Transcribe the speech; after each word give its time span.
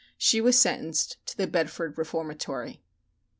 She 0.17 0.41
was 0.41 0.57
sentenced 0.57 1.23
to 1.27 1.37
the 1.37 1.45
Bedford 1.45 1.95
Reformatory. 1.95 2.81